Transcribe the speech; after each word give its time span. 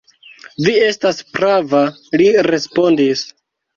Vi 0.67 0.71
estas 0.85 1.21
prava, 1.35 1.83
li 2.21 2.31
respondis. 2.49 3.23